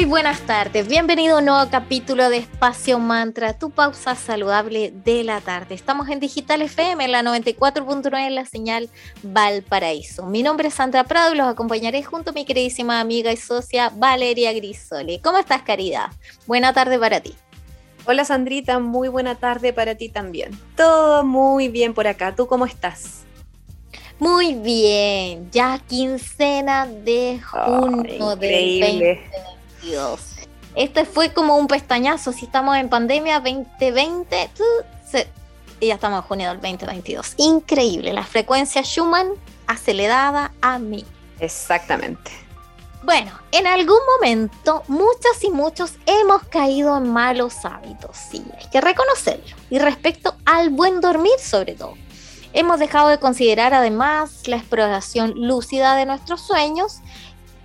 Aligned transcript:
Muy 0.00 0.08
buenas 0.08 0.40
tardes, 0.46 0.88
bienvenido 0.88 1.36
a 1.36 1.40
un 1.40 1.44
nuevo 1.44 1.70
capítulo 1.70 2.30
de 2.30 2.38
Espacio 2.38 2.98
Mantra, 2.98 3.58
tu 3.58 3.68
pausa 3.68 4.14
saludable 4.14 4.94
de 5.04 5.24
la 5.24 5.42
tarde. 5.42 5.74
Estamos 5.74 6.08
en 6.08 6.20
Digital 6.20 6.62
FM, 6.62 7.04
en 7.04 7.12
la 7.12 7.22
94.9 7.22 8.26
en 8.26 8.34
la 8.34 8.46
señal 8.46 8.88
Valparaíso. 9.22 10.24
Mi 10.24 10.42
nombre 10.42 10.68
es 10.68 10.74
Sandra 10.74 11.04
Prado 11.04 11.34
y 11.34 11.36
los 11.36 11.46
acompañaré 11.48 12.02
junto 12.02 12.30
a 12.30 12.32
mi 12.32 12.46
queridísima 12.46 12.98
amiga 12.98 13.30
y 13.30 13.36
socia 13.36 13.92
Valeria 13.94 14.54
Grisoli. 14.54 15.18
¿Cómo 15.18 15.36
estás, 15.36 15.60
Caridad? 15.60 16.06
Buena 16.46 16.72
tarde 16.72 16.98
para 16.98 17.20
ti. 17.20 17.34
Hola 18.06 18.24
Sandrita, 18.24 18.78
muy 18.78 19.08
buena 19.08 19.34
tarde 19.34 19.74
para 19.74 19.96
ti 19.96 20.08
también. 20.08 20.58
Todo 20.78 21.24
muy 21.24 21.68
bien 21.68 21.92
por 21.92 22.06
acá. 22.06 22.34
¿Tú 22.34 22.46
cómo 22.46 22.64
estás? 22.64 23.26
Muy 24.18 24.54
bien, 24.54 25.50
ya 25.50 25.78
quincena 25.78 26.86
de 26.86 27.38
junio 27.42 28.36
del 28.36 29.18
2020 29.82 30.40
este 30.74 31.04
fue 31.04 31.32
como 31.32 31.56
un 31.56 31.66
pestañazo. 31.66 32.32
Si 32.32 32.44
estamos 32.44 32.76
en 32.76 32.88
pandemia 32.88 33.40
2020, 33.40 34.50
y 35.80 35.86
ya 35.86 35.94
estamos 35.94 36.22
en 36.22 36.28
junio 36.28 36.48
del 36.50 36.60
2022. 36.60 37.34
Increíble. 37.38 38.12
La 38.12 38.24
frecuencia 38.24 38.82
Schumann 38.82 39.30
acelerada 39.66 40.52
a 40.60 40.78
mí. 40.78 41.04
Exactamente. 41.38 42.30
Bueno, 43.02 43.32
en 43.50 43.66
algún 43.66 43.98
momento 44.14 44.82
muchas 44.88 45.42
y 45.42 45.50
muchos 45.50 45.94
hemos 46.04 46.42
caído 46.44 46.98
en 46.98 47.10
malos 47.10 47.64
hábitos, 47.64 48.14
sí, 48.30 48.44
hay 48.58 48.68
que 48.68 48.82
reconocerlo. 48.82 49.56
Y 49.70 49.78
respecto 49.78 50.36
al 50.44 50.68
buen 50.68 51.00
dormir 51.00 51.32
sobre 51.38 51.74
todo. 51.74 51.94
Hemos 52.52 52.78
dejado 52.78 53.08
de 53.08 53.18
considerar 53.18 53.72
además 53.72 54.46
la 54.48 54.56
exploración 54.56 55.32
lúcida 55.36 55.94
de 55.94 56.04
nuestros 56.04 56.42
sueños 56.42 57.00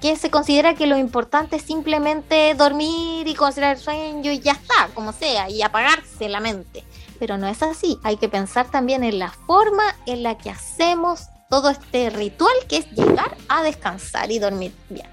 que 0.01 0.15
se 0.15 0.29
considera 0.29 0.75
que 0.75 0.87
lo 0.87 0.97
importante 0.97 1.55
es 1.55 1.63
simplemente 1.63 2.53
dormir 2.55 3.27
y 3.27 3.35
considerar 3.35 3.75
el 3.75 3.81
sueño 3.81 4.31
y 4.31 4.39
ya 4.39 4.53
está, 4.53 4.89
como 4.93 5.11
sea, 5.11 5.49
y 5.49 5.61
apagarse 5.61 6.29
la 6.29 6.39
mente. 6.39 6.83
Pero 7.19 7.37
no 7.37 7.47
es 7.47 7.63
así, 7.63 7.97
hay 8.03 8.17
que 8.17 8.29
pensar 8.29 8.69
también 8.69 9.03
en 9.03 9.19
la 9.19 9.31
forma 9.31 9.83
en 10.05 10.23
la 10.23 10.37
que 10.37 10.49
hacemos 10.49 11.29
todo 11.49 11.69
este 11.69 12.09
ritual 12.09 12.53
que 12.67 12.77
es 12.77 12.91
llegar 12.91 13.37
a 13.47 13.63
descansar 13.63 14.31
y 14.31 14.39
dormir 14.39 14.73
bien. 14.89 15.07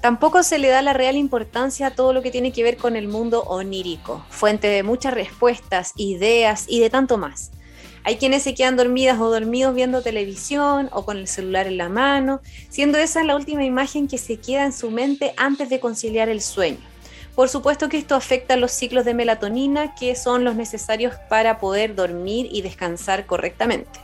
Tampoco 0.00 0.42
se 0.42 0.58
le 0.58 0.68
da 0.68 0.80
la 0.80 0.94
real 0.94 1.16
importancia 1.16 1.88
a 1.88 1.90
todo 1.90 2.14
lo 2.14 2.22
que 2.22 2.30
tiene 2.30 2.52
que 2.52 2.62
ver 2.62 2.78
con 2.78 2.96
el 2.96 3.06
mundo 3.06 3.42
onírico, 3.42 4.24
fuente 4.30 4.68
de 4.68 4.82
muchas 4.82 5.12
respuestas, 5.12 5.92
ideas 5.96 6.64
y 6.68 6.80
de 6.80 6.88
tanto 6.88 7.18
más. 7.18 7.50
Hay 8.02 8.16
quienes 8.16 8.42
se 8.42 8.54
quedan 8.54 8.76
dormidas 8.76 9.20
o 9.20 9.30
dormidos 9.30 9.74
viendo 9.74 10.02
televisión 10.02 10.88
o 10.92 11.04
con 11.04 11.18
el 11.18 11.28
celular 11.28 11.66
en 11.66 11.76
la 11.76 11.88
mano, 11.88 12.40
siendo 12.70 12.98
esa 12.98 13.24
la 13.24 13.36
última 13.36 13.64
imagen 13.64 14.08
que 14.08 14.18
se 14.18 14.38
queda 14.38 14.64
en 14.64 14.72
su 14.72 14.90
mente 14.90 15.34
antes 15.36 15.68
de 15.68 15.80
conciliar 15.80 16.28
el 16.28 16.40
sueño. 16.40 16.78
Por 17.34 17.48
supuesto 17.48 17.88
que 17.88 17.98
esto 17.98 18.14
afecta 18.14 18.56
los 18.56 18.72
ciclos 18.72 19.04
de 19.04 19.14
melatonina 19.14 19.94
que 19.94 20.16
son 20.16 20.44
los 20.44 20.56
necesarios 20.56 21.14
para 21.28 21.58
poder 21.58 21.94
dormir 21.94 22.48
y 22.50 22.62
descansar 22.62 23.26
correctamente. 23.26 24.00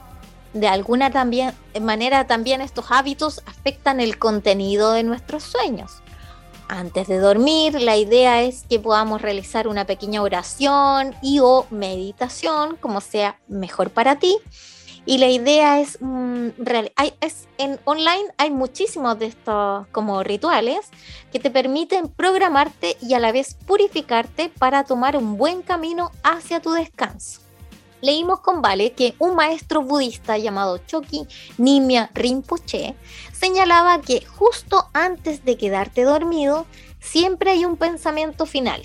De 0.53 0.69
alguna 0.69 1.11
también, 1.11 1.53
manera 1.81 2.27
también 2.27 2.61
estos 2.61 2.87
hábitos 2.91 3.43
afectan 3.47 4.01
el 4.01 4.19
contenido 4.19 4.93
de 4.93 5.03
nuestros 5.03 5.43
sueños 5.43 6.03
antes 6.69 7.09
de 7.09 7.19
dormir, 7.19 7.81
la 7.81 7.97
idea 7.97 8.43
es 8.43 8.65
que 8.69 8.79
podamos 8.79 9.23
realizar 9.23 9.69
una 9.69 9.87
pequeña 9.87 10.23
oración 10.23 11.15
y 11.23 11.41
o 11.41 11.67
meditación, 11.71 12.77
como 12.77 13.01
sea 13.01 13.39
mejor 13.49 13.91
para 13.91 14.19
ti. 14.19 14.39
Y 15.05 15.19
la 15.19 15.29
idea 15.29 15.81
es, 15.81 15.99
mm, 16.01 16.49
es, 17.21 17.47
en 17.59 17.79
online 17.85 18.27
hay 18.39 18.51
muchísimos 18.51 19.17
de 19.19 19.27
estos 19.27 19.87
como 19.93 20.25
rituales 20.25 20.89
que 21.31 21.39
te 21.39 21.51
permiten 21.51 22.09
programarte 22.09 22.97
y 23.01 23.15
a 23.15 23.21
la 23.21 23.31
vez 23.31 23.55
purificarte 23.67 24.51
para 24.59 24.83
tomar 24.83 25.17
un 25.17 25.37
buen 25.37 25.63
camino 25.63 26.11
hacia 26.25 26.61
tu 26.61 26.73
descanso 26.73 27.46
leímos 28.07 28.39
con 28.39 28.63
Vale 28.63 28.93
que 28.93 29.17
un 29.19 29.35
maestro 29.35 29.83
budista 29.83 30.39
llamado 30.39 30.79
Choki 30.79 31.27
Nimia 31.59 32.09
Rinpoche 32.15 32.95
señalaba 33.33 34.01
que 34.01 34.25
justo 34.25 34.89
antes 34.93 35.45
de 35.45 35.57
quedarte 35.57 36.05
dormido 36.05 36.67
siempre 37.01 37.51
hay 37.51 37.65
un 37.65 37.77
pensamiento 37.77 38.47
final 38.47 38.81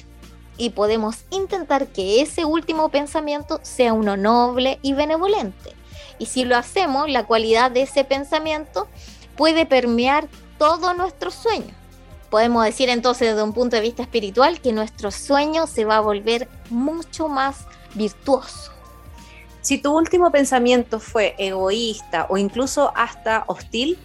y 0.58 0.72
podemos 0.72 1.18
intentar 1.30 1.88
que 1.90 2.22
ese 2.22 2.46
último 2.46 2.90
pensamiento 2.90 3.60
sea 3.62 3.94
uno 3.94 4.18
noble 4.18 4.80
y 4.82 4.94
benevolente. 4.94 5.76
Y 6.18 6.26
si 6.26 6.44
lo 6.44 6.58
hacemos, 6.58 7.08
la 7.08 7.26
cualidad 7.26 7.70
de 7.70 7.84
ese 7.84 8.04
pensamiento 8.04 8.88
puede 9.38 9.68
permear 9.68 10.28
todo 10.58 10.96
nuestro 10.96 11.30
sueño. 11.30 11.74
Podemos 12.32 12.66
decir 12.66 12.90
entonces 12.90 13.30
desde 13.30 13.44
un 13.44 13.54
punto 13.54 13.76
de 13.76 13.82
vista 13.84 14.02
espiritual 14.02 14.62
que 14.62 14.74
nuestro 14.74 15.12
sueño 15.12 15.68
se 15.68 15.86
va 15.86 15.98
a 15.98 16.02
volver 16.02 16.50
mucho 16.70 17.28
más 17.28 17.66
virtuoso. 17.94 18.81
Si 19.62 19.78
tu 19.78 19.96
último 19.96 20.32
pensamiento 20.32 21.00
fue 21.00 21.36
egoísta 21.38 22.26
o 22.30 22.38
incluso 22.38 22.92
hasta 22.96 23.44
hostil, 23.48 24.00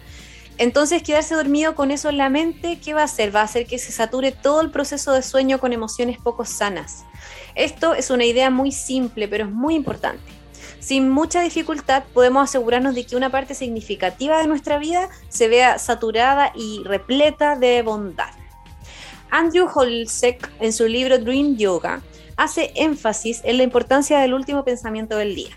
entonces 0.59 1.03
quedarse 1.03 1.35
dormido 1.35 1.75
con 1.75 1.91
eso 1.91 2.09
en 2.09 2.17
la 2.17 2.29
mente, 2.29 2.79
¿qué 2.83 2.93
va 2.93 3.01
a 3.01 3.05
hacer? 3.05 3.35
Va 3.35 3.41
a 3.41 3.45
hacer 3.45 3.67
que 3.67 3.77
se 3.77 3.91
sature 3.91 4.31
todo 4.31 4.61
el 4.61 4.71
proceso 4.71 5.13
de 5.13 5.21
sueño 5.21 5.59
con 5.59 5.73
emociones 5.73 6.17
poco 6.17 6.45
sanas. 6.45 7.05
Esto 7.55 7.93
es 7.93 8.09
una 8.09 8.25
idea 8.25 8.49
muy 8.49 8.71
simple, 8.71 9.27
pero 9.27 9.45
es 9.45 9.51
muy 9.51 9.75
importante. 9.75 10.23
Sin 10.79 11.09
mucha 11.09 11.41
dificultad 11.41 12.03
podemos 12.13 12.43
asegurarnos 12.43 12.95
de 12.95 13.05
que 13.05 13.15
una 13.15 13.31
parte 13.31 13.53
significativa 13.53 14.39
de 14.39 14.47
nuestra 14.47 14.77
vida 14.77 15.09
se 15.27 15.47
vea 15.47 15.79
saturada 15.79 16.51
y 16.55 16.81
repleta 16.85 17.55
de 17.55 17.81
bondad. 17.81 18.29
Andrew 19.31 19.67
Holsek, 19.73 20.51
en 20.59 20.73
su 20.73 20.87
libro 20.87 21.17
Dream 21.17 21.57
Yoga, 21.57 22.01
hace 22.37 22.71
énfasis 22.75 23.41
en 23.43 23.57
la 23.57 23.63
importancia 23.63 24.19
del 24.19 24.33
último 24.33 24.63
pensamiento 24.63 25.17
del 25.17 25.35
día. 25.35 25.55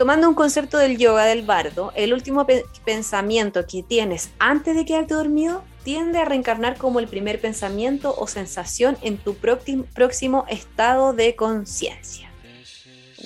Tomando 0.00 0.28
un 0.28 0.34
concepto 0.34 0.78
del 0.78 0.96
yoga 0.96 1.26
del 1.26 1.42
bardo, 1.42 1.92
el 1.94 2.14
último 2.14 2.46
pensamiento 2.86 3.66
que 3.66 3.82
tienes 3.82 4.30
antes 4.38 4.74
de 4.74 4.86
quedarte 4.86 5.12
dormido 5.12 5.62
tiende 5.84 6.18
a 6.18 6.24
reencarnar 6.24 6.78
como 6.78 7.00
el 7.00 7.08
primer 7.08 7.38
pensamiento 7.38 8.14
o 8.16 8.26
sensación 8.26 8.96
en 9.02 9.18
tu 9.18 9.34
próximo 9.34 10.46
estado 10.48 11.12
de 11.12 11.36
conciencia. 11.36 12.30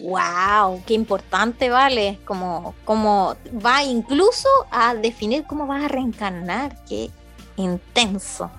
¡Wow! 0.02 0.82
¡Qué 0.84 0.94
importante, 0.94 1.70
vale! 1.70 2.18
Como, 2.24 2.74
como 2.84 3.36
va 3.64 3.84
incluso 3.84 4.48
a 4.72 4.96
definir 4.96 5.44
cómo 5.44 5.68
vas 5.68 5.84
a 5.84 5.88
reencarnar. 5.88 6.76
¡Qué 6.88 7.10
intenso! 7.56 8.50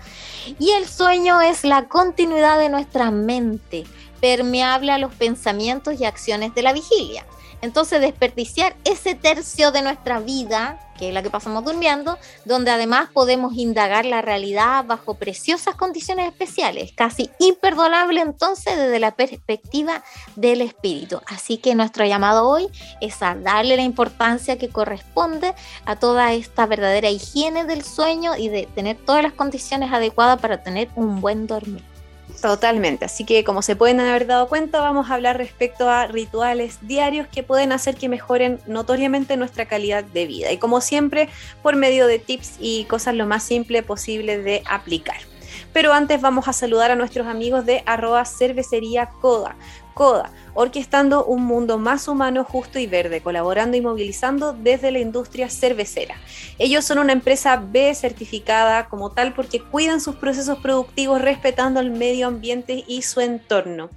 Y 0.59 0.72
el 0.72 0.88
sueño 0.88 1.41
es 1.41 1.63
la 1.63 1.88
continuidad 1.88 2.59
de 2.59 2.69
nuestra 2.69 3.11
mente 3.11 3.85
permeable 4.22 4.91
a 4.91 4.97
los 4.97 5.13
pensamientos 5.13 6.00
y 6.00 6.06
acciones 6.06 6.53
de 6.56 6.61
la 6.61 6.73
vigilia. 6.73 7.25
Entonces, 7.61 8.01
desperdiciar 8.01 8.75
ese 8.83 9.16
tercio 9.16 9.72
de 9.72 9.81
nuestra 9.81 10.19
vida, 10.19 10.79
que 10.97 11.09
es 11.09 11.13
la 11.13 11.23
que 11.23 11.29
pasamos 11.29 11.63
durmiendo, 11.63 12.17
donde 12.45 12.72
además 12.72 13.09
podemos 13.13 13.53
indagar 13.56 14.06
la 14.06 14.22
realidad 14.22 14.85
bajo 14.85 15.16
preciosas 15.16 15.75
condiciones 15.75 16.28
especiales, 16.28 16.91
casi 16.95 17.29
imperdonable 17.39 18.22
entonces 18.22 18.78
desde 18.78 19.00
la 19.00 19.16
perspectiva 19.16 20.03
del 20.35 20.61
espíritu. 20.61 21.22
Así 21.28 21.57
que 21.57 21.75
nuestro 21.75 22.06
llamado 22.06 22.47
hoy 22.47 22.67
es 23.01 23.22
a 23.22 23.35
darle 23.35 23.75
la 23.75 23.83
importancia 23.83 24.57
que 24.57 24.69
corresponde 24.69 25.53
a 25.85 25.97
toda 25.97 26.33
esta 26.33 26.66
verdadera 26.66 27.09
higiene 27.09 27.66
del 27.66 27.83
sueño 27.83 28.36
y 28.38 28.50
de 28.50 28.68
tener 28.75 28.97
todas 28.97 29.24
las 29.24 29.33
condiciones 29.33 29.92
adecuadas 29.92 30.39
para 30.39 30.63
tener 30.63 30.89
un 30.95 31.21
buen 31.21 31.47
dormir. 31.47 31.94
Totalmente, 32.42 33.06
así 33.06 33.24
que 33.24 33.44
como 33.44 33.62
se 33.62 33.75
pueden 33.75 34.00
haber 34.00 34.27
dado 34.27 34.48
cuenta, 34.48 34.80
vamos 34.81 35.10
a 35.10 35.16
hablar 35.16 35.38
respecto 35.38 35.89
a 35.89 36.06
rituales 36.07 36.80
diarios 36.81 37.27
que 37.27 37.44
pueden 37.44 37.72
hacer 37.72 37.95
que 37.95 38.10
mejoren 38.10 38.60
notoriamente 38.68 39.38
nuestra 39.38 39.66
calidad 39.66 40.04
de 40.04 40.27
vida. 40.27 40.51
Y 40.51 40.57
como 40.57 40.81
siempre 40.81 41.30
por 41.63 41.75
medio 41.75 42.07
de 42.07 42.19
tips 42.19 42.57
y 42.60 42.86
cosas 42.86 43.16
lo 43.16 43.25
más 43.25 43.44
simple 43.44 43.83
posible 43.83 44.38
de 44.38 44.63
aplicar. 44.69 45.18
Pero 45.74 45.94
antes 45.94 46.22
vamos 46.22 46.48
a 46.48 46.54
saludar 46.54 46.92
a 46.92 46.95
nuestros 46.95 47.27
amigos 47.27 47.66
de 47.66 47.83
arroba 47.86 48.25
cervecería 48.25 49.07
coda, 49.21 49.56
CODA, 49.94 50.31
orquestando 50.56 51.25
un 51.25 51.44
mundo 51.46 51.78
más 51.78 52.07
humano, 52.07 52.44
justo 52.44 52.80
y 52.80 52.88
verde, 52.88 53.22
colaborando 53.22 53.78
y 53.78 53.81
movilizando 53.81 54.54
desde 54.54 54.90
la 54.92 55.00
industria 55.00 55.50
cervecera. 55.50 56.16
Ellos 56.57 56.84
son 56.86 56.98
una 56.98 57.13
empresa 57.13 57.57
B 57.57 57.94
certificada 57.94 58.88
como 58.88 59.12
tal 59.12 59.34
porque 59.34 59.62
cuidan 59.62 60.02
sus 60.02 60.16
procesos 60.16 60.57
productivos 60.60 61.22
respetando 61.22 61.80
el 61.80 61.92
medio 61.92 62.28
ambiente 62.28 62.84
y 62.88 63.04
su 63.04 63.19
entorno. 63.22 63.90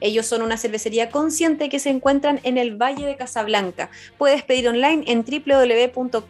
Ellos 0.00 0.26
son 0.26 0.42
una 0.42 0.56
cervecería 0.56 1.10
consciente 1.10 1.68
que 1.68 1.78
se 1.78 1.90
encuentran 1.90 2.40
en 2.42 2.58
el 2.58 2.76
Valle 2.76 3.06
de 3.06 3.16
Casablanca. 3.16 3.90
Puedes 4.18 4.42
pedir 4.42 4.68
online 4.68 5.04
en 5.06 5.24
www.coda.cl. 5.24 6.22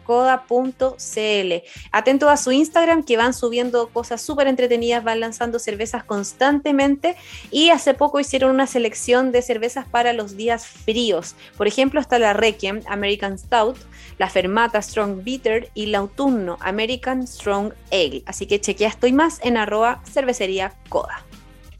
Atento 1.91 2.29
a 2.29 2.37
su 2.37 2.51
Instagram 2.51 3.03
que 3.03 3.17
van 3.17 3.33
subiendo 3.33 3.89
cosas 3.89 4.21
súper 4.21 4.47
entretenidas, 4.47 5.03
van 5.03 5.19
lanzando 5.19 5.59
cervezas 5.59 6.03
constantemente 6.03 7.15
y 7.51 7.69
hace 7.69 7.93
poco 7.93 8.19
hicieron 8.19 8.51
una 8.51 8.67
selección 8.67 9.31
de 9.31 9.41
cervezas 9.41 9.76
para 9.85 10.13
los 10.13 10.35
días 10.35 10.65
fríos. 10.65 11.35
Por 11.55 11.67
ejemplo, 11.67 11.99
está 11.99 12.19
la 12.19 12.33
Requiem 12.33 12.81
American 12.87 13.37
Stout, 13.37 13.77
la 14.17 14.29
Fermata 14.29 14.81
Strong 14.81 15.23
Bitter 15.23 15.69
y 15.73 15.87
la 15.87 15.99
Autumno 15.99 16.57
American 16.61 17.27
Strong 17.27 17.73
Ale. 17.91 18.23
Así 18.25 18.45
que 18.47 18.59
chequea 18.59 18.89
estoy 18.89 19.13
más 19.13 19.39
en 19.43 19.57
arroba 19.57 20.01
cervecería 20.05 20.73
coda. 20.89 21.23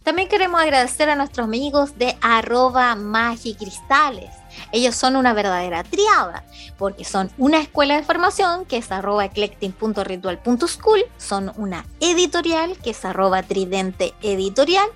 También 0.03 0.29
queremos 0.29 0.61
agradecer 0.61 1.09
a 1.09 1.15
nuestros 1.15 1.45
amigos 1.45 1.97
de 1.97 2.15
arroba 2.21 2.95
magicristales 2.95 4.29
ellos 4.71 4.95
son 4.95 5.15
una 5.15 5.33
verdadera 5.33 5.83
triada, 5.83 6.43
porque 6.77 7.05
son 7.05 7.31
una 7.37 7.59
escuela 7.59 7.95
de 7.95 8.03
formación, 8.03 8.65
que 8.65 8.77
es 8.77 8.91
arroba 8.91 9.25
eclectic.ritual.school, 9.25 11.05
son 11.17 11.51
una 11.55 11.85
editorial, 11.99 12.77
que 12.77 12.91
es 12.91 13.05
arroba 13.05 13.43
tridente 13.43 14.13
editorial, 14.21 14.87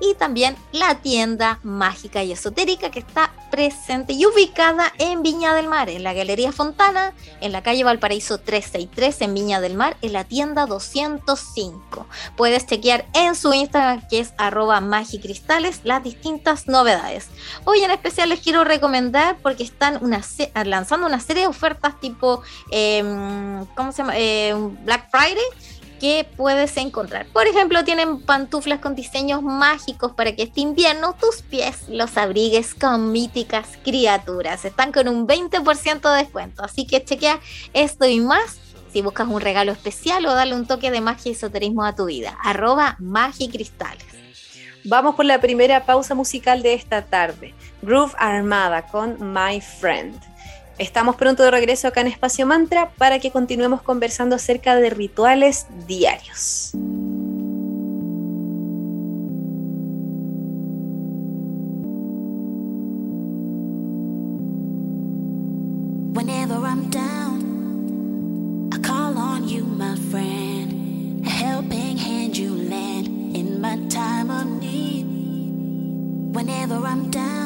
y 0.00 0.14
también 0.14 0.56
la 0.72 0.96
tienda 0.96 1.58
mágica 1.62 2.22
y 2.22 2.32
esotérica, 2.32 2.90
que 2.90 3.00
está 3.00 3.32
presente 3.50 4.12
y 4.12 4.26
ubicada 4.26 4.92
en 4.98 5.22
Viña 5.22 5.54
del 5.54 5.68
Mar, 5.68 5.88
en 5.88 6.02
la 6.02 6.12
Galería 6.12 6.52
Fontana, 6.52 7.14
en 7.40 7.52
la 7.52 7.62
calle 7.62 7.84
Valparaíso 7.84 8.38
363, 8.38 9.22
en 9.22 9.34
Viña 9.34 9.60
del 9.60 9.74
Mar, 9.74 9.96
en 10.02 10.12
la 10.12 10.24
tienda 10.24 10.66
205. 10.66 12.06
Puedes 12.36 12.66
chequear 12.66 13.06
en 13.14 13.34
su 13.34 13.52
Instagram, 13.52 14.06
que 14.08 14.20
es 14.20 14.32
arroba 14.36 14.80
magicristales, 14.80 15.80
las 15.84 16.02
distintas 16.02 16.68
novedades. 16.68 17.28
Hoy 17.64 17.80
en 17.80 17.90
especial 17.90 18.28
les 18.28 18.40
quiero 18.40 18.64
recomendar 18.64 19.36
porque 19.42 19.62
están 19.62 20.00
lanzando 20.64 21.06
una 21.06 21.20
serie 21.20 21.42
de 21.42 21.48
ofertas 21.48 21.98
tipo, 22.00 22.42
em, 22.70 23.64
¿cómo 23.76 23.92
se 23.92 23.98
llama? 23.98 24.12
Eh, 24.16 24.54
Black 24.84 25.10
Friday 25.10 25.77
que 25.98 26.26
puedes 26.36 26.76
encontrar. 26.76 27.26
Por 27.26 27.46
ejemplo, 27.46 27.84
tienen 27.84 28.20
pantuflas 28.20 28.80
con 28.80 28.94
diseños 28.94 29.42
mágicos 29.42 30.12
para 30.12 30.34
que 30.34 30.44
este 30.44 30.60
invierno 30.60 31.14
tus 31.14 31.42
pies 31.42 31.88
los 31.88 32.16
abrigues 32.16 32.74
con 32.74 33.12
míticas 33.12 33.78
criaturas. 33.84 34.64
Están 34.64 34.92
con 34.92 35.08
un 35.08 35.26
20% 35.26 36.10
de 36.10 36.22
descuento, 36.22 36.62
así 36.62 36.86
que 36.86 37.04
chequea 37.04 37.40
esto 37.72 38.06
y 38.06 38.20
más 38.20 38.58
si 38.92 39.02
buscas 39.02 39.28
un 39.28 39.40
regalo 39.40 39.72
especial 39.72 40.24
o 40.26 40.34
darle 40.34 40.54
un 40.54 40.66
toque 40.66 40.90
de 40.90 41.00
magia 41.00 41.30
y 41.30 41.34
esoterismo 41.34 41.84
a 41.84 41.94
tu 41.94 42.06
vida. 42.06 42.36
Arroba 42.42 42.96
magicristales. 42.98 44.06
Vamos 44.84 45.16
por 45.16 45.26
la 45.26 45.40
primera 45.40 45.84
pausa 45.84 46.14
musical 46.14 46.62
de 46.62 46.74
esta 46.74 47.02
tarde. 47.02 47.54
Groove 47.82 48.14
Armada 48.18 48.86
con 48.86 49.32
My 49.34 49.60
Friend. 49.60 50.18
Estamos 50.78 51.16
pronto 51.16 51.42
de 51.42 51.50
regreso 51.50 51.88
acá 51.88 52.02
en 52.02 52.06
Espacio 52.06 52.46
Mantra 52.46 52.90
para 52.98 53.18
que 53.18 53.32
continuemos 53.32 53.82
conversando 53.82 54.36
acerca 54.36 54.76
de 54.76 54.90
rituales 54.90 55.66
diarios. 55.88 56.70
Whenever 66.14 66.64
I'm 66.64 66.90
down, 66.90 68.70
I 68.72 68.78
call 68.78 69.18
on 69.18 69.48
you, 69.48 69.64
my 69.64 69.96
friend. 70.10 71.26
A 71.26 71.30
helping 71.30 71.96
hand 71.96 72.36
you 72.36 72.54
lend 72.54 73.36
in 73.36 73.60
my 73.60 73.76
time 73.88 74.30
of 74.30 74.46
need. 74.60 75.06
Whenever 76.32 76.76
I'm 76.86 77.10
down, 77.10 77.37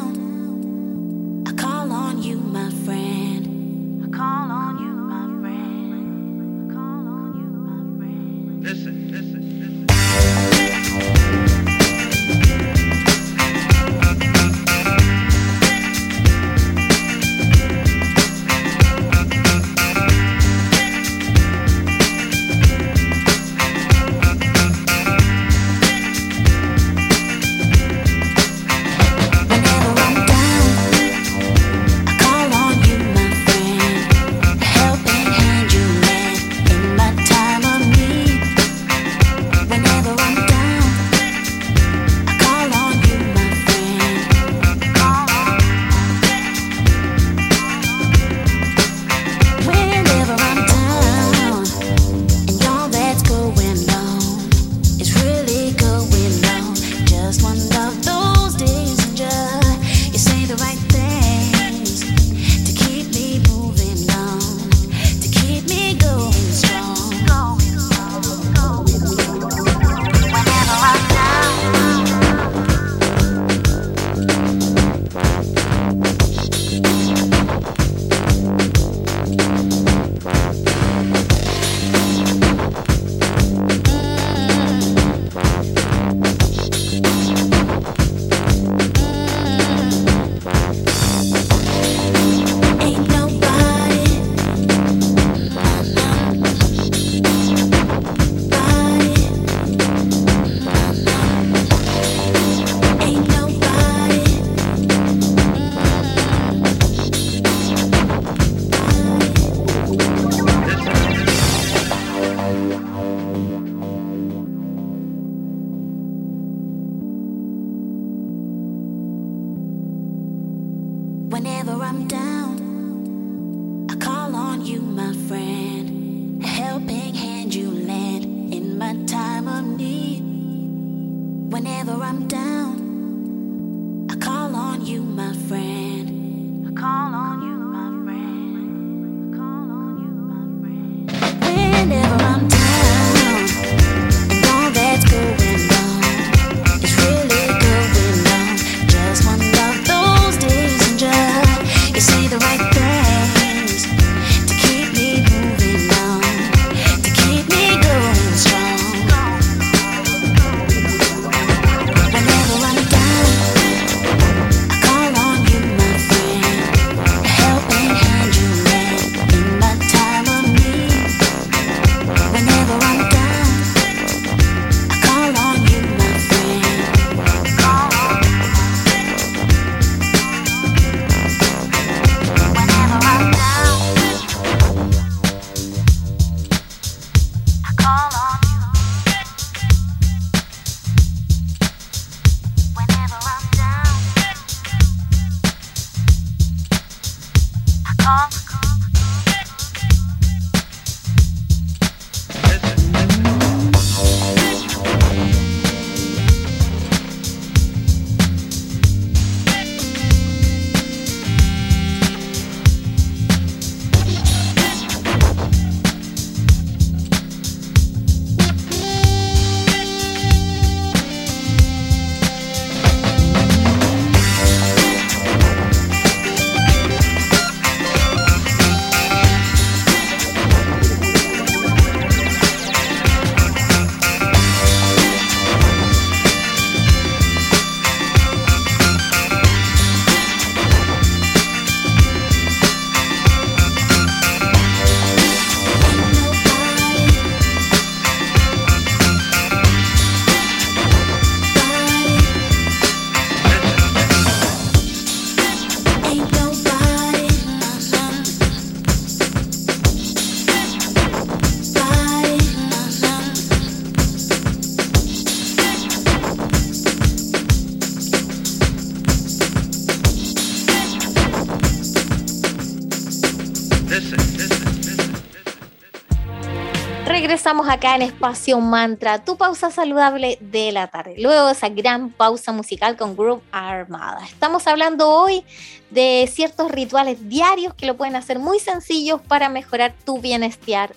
acá 277.83 277.97
en 277.97 278.03
Espacio 278.03 278.61
Mantra, 278.61 279.25
tu 279.25 279.37
pausa 279.37 279.73
saludable 279.73 280.39
de 280.41 280.71
la 280.71 280.87
tarde, 280.87 281.17
luego 281.19 281.47
de 281.47 281.53
esa 281.53 281.69
gran 281.69 282.11
pausa 282.11 282.53
musical 282.53 282.97
con 282.97 283.17
Group 283.17 283.43
Armada. 283.51 284.25
Estamos 284.25 284.69
hablando 284.69 285.11
hoy 285.11 285.45
de 285.91 286.31
ciertos 286.33 286.71
rituales 286.71 287.29
diarios 287.29 287.75
que 287.75 287.87
lo 287.87 287.97
pueden 287.97 288.15
hacer 288.15 288.39
muy 288.39 288.61
sencillos 288.61 289.21
para 289.21 289.49
mejorar 289.49 289.97
tu 290.05 290.21
bienestar, 290.21 290.95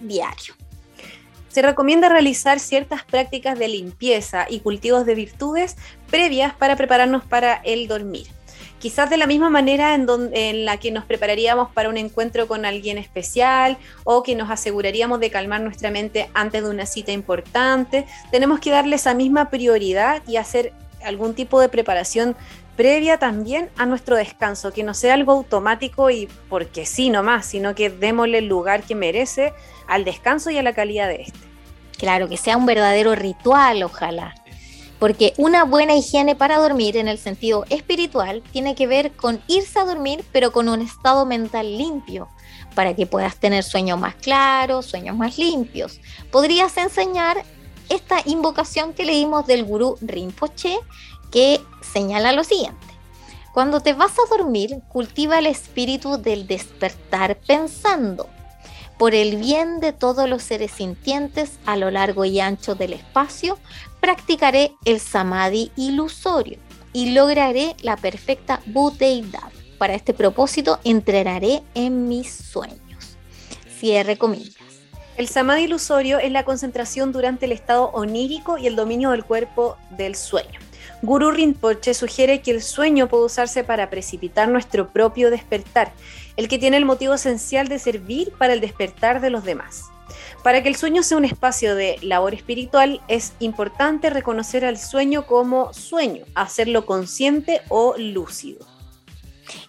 diario. 0.00 0.54
Se 1.50 1.62
recomienda 1.62 2.08
realizar 2.08 2.58
ciertas 2.58 3.04
prácticas 3.04 3.56
de 3.56 3.68
limpieza 3.68 4.46
y 4.50 4.58
cultivos 4.58 5.06
de 5.06 5.14
virtudes 5.14 5.76
previas 6.10 6.52
para 6.52 6.74
prepararnos 6.74 7.24
para 7.24 7.54
el 7.62 7.86
dormir 7.86 8.26
quizás 8.80 9.08
de 9.08 9.16
la 9.16 9.28
misma 9.28 9.50
manera 9.50 9.94
en, 9.94 10.08
en, 10.32 10.64
la 10.64 10.78
que 10.78 10.90
nos 10.90 11.04
prepararíamos 11.04 11.70
para 11.70 11.88
un 11.88 11.96
encuentro 11.96 12.48
con 12.48 12.64
alguien 12.64 12.98
especial 12.98 13.78
o 14.02 14.24
que 14.24 14.34
nos 14.34 14.50
aseguraríamos 14.50 15.20
de 15.20 15.30
calmar 15.30 15.60
nuestra 15.60 15.92
mente 15.92 16.28
antes 16.34 16.64
de 16.64 16.70
una 16.70 16.86
cita 16.86 17.12
importante, 17.12 18.06
tenemos 18.32 18.58
que 18.58 18.70
darle 18.70 18.96
esa 18.96 19.14
misma 19.14 19.50
prioridad 19.50 20.22
y 20.26 20.36
hacer 20.36 20.72
algún 21.04 21.34
tipo 21.34 21.60
de 21.60 21.68
preparación 21.68 22.34
previa 22.76 23.18
también 23.18 23.68
a 23.76 23.84
nuestro 23.84 24.16
descanso, 24.16 24.72
que 24.72 24.82
no 24.82 24.94
sea 24.94 25.14
algo 25.14 25.32
automático 25.32 26.08
y 26.10 26.28
porque 26.48 26.86
sí 26.86 27.10
nomás, 27.10 27.44
sino 27.44 27.74
que 27.74 27.90
démosle 27.90 28.38
el 28.38 28.46
lugar 28.46 28.82
que 28.82 28.94
merece 28.94 29.52
al 29.86 30.04
descanso 30.04 30.50
y 30.50 30.56
a 30.56 30.62
la 30.62 30.72
calidad 30.72 31.08
de 31.08 31.22
este. 31.22 31.38
Claro, 31.98 32.28
que 32.28 32.38
sea 32.38 32.56
un 32.56 32.64
verdadero 32.64 33.14
ritual, 33.14 33.82
ojalá. 33.82 34.34
Porque 35.00 35.34
una 35.38 35.64
buena 35.64 35.96
higiene 35.96 36.36
para 36.36 36.58
dormir 36.58 36.96
en 36.96 37.08
el 37.08 37.18
sentido 37.18 37.64
espiritual 37.70 38.42
tiene 38.52 38.76
que 38.76 38.86
ver 38.86 39.10
con 39.12 39.42
irse 39.48 39.80
a 39.80 39.84
dormir 39.84 40.24
pero 40.30 40.52
con 40.52 40.68
un 40.68 40.82
estado 40.82 41.26
mental 41.26 41.76
limpio, 41.76 42.28
para 42.76 42.94
que 42.94 43.06
puedas 43.06 43.36
tener 43.36 43.64
sueños 43.64 43.98
más 43.98 44.14
claros, 44.14 44.86
sueños 44.86 45.16
más 45.16 45.38
limpios. 45.38 46.00
Podrías 46.30 46.76
enseñar 46.76 47.42
esta 47.88 48.18
invocación 48.24 48.92
que 48.92 49.04
leímos 49.04 49.46
del 49.46 49.64
gurú 49.64 49.98
Rinpoche 50.00 50.78
que 51.32 51.60
señala 51.80 52.32
lo 52.32 52.44
siguiente. 52.44 52.86
Cuando 53.52 53.80
te 53.80 53.94
vas 53.94 54.12
a 54.12 54.28
dormir, 54.36 54.80
cultiva 54.88 55.38
el 55.38 55.46
espíritu 55.46 56.18
del 56.18 56.46
despertar 56.46 57.36
pensando 57.38 58.28
por 58.96 59.14
el 59.14 59.36
bien 59.36 59.80
de 59.80 59.92
todos 59.92 60.28
los 60.28 60.42
seres 60.42 60.72
sintientes 60.72 61.58
a 61.64 61.76
lo 61.76 61.90
largo 61.90 62.26
y 62.26 62.38
ancho 62.38 62.74
del 62.74 62.92
espacio, 62.92 63.58
practicaré 64.00 64.72
el 64.84 65.00
samadhi 65.00 65.70
ilusorio 65.76 66.58
y 66.92 67.10
lograré 67.10 67.76
la 67.82 67.96
perfecta 67.96 68.60
budeidad. 68.66 69.52
Para 69.78 69.94
este 69.94 70.12
propósito, 70.12 70.78
entrenaré 70.84 71.62
en 71.74 72.08
mis 72.08 72.30
sueños. 72.30 73.16
Cierre 73.78 74.18
comillas. 74.18 74.56
El 75.16 75.28
samadhi 75.28 75.64
ilusorio 75.64 76.18
es 76.18 76.32
la 76.32 76.44
concentración 76.44 77.12
durante 77.12 77.46
el 77.46 77.52
estado 77.52 77.90
onírico 77.90 78.58
y 78.58 78.66
el 78.66 78.76
dominio 78.76 79.10
del 79.10 79.24
cuerpo 79.24 79.76
del 79.90 80.16
sueño. 80.16 80.58
Guru 81.02 81.30
Rinpoche 81.30 81.94
sugiere 81.94 82.42
que 82.42 82.50
el 82.50 82.62
sueño 82.62 83.08
puede 83.08 83.24
usarse 83.24 83.64
para 83.64 83.88
precipitar 83.88 84.48
nuestro 84.48 84.88
propio 84.88 85.30
despertar, 85.30 85.92
el 86.36 86.48
que 86.48 86.58
tiene 86.58 86.76
el 86.76 86.84
motivo 86.84 87.14
esencial 87.14 87.68
de 87.68 87.78
servir 87.78 88.32
para 88.38 88.52
el 88.52 88.60
despertar 88.60 89.20
de 89.20 89.30
los 89.30 89.44
demás. 89.44 89.84
Para 90.42 90.62
que 90.62 90.68
el 90.68 90.76
sueño 90.76 91.02
sea 91.02 91.18
un 91.18 91.24
espacio 91.24 91.74
de 91.74 91.98
labor 92.02 92.34
espiritual, 92.34 93.00
es 93.08 93.32
importante 93.40 94.10
reconocer 94.10 94.64
al 94.64 94.78
sueño 94.78 95.26
como 95.26 95.72
sueño, 95.72 96.24
hacerlo 96.34 96.86
consciente 96.86 97.60
o 97.68 97.94
lúcido. 97.96 98.66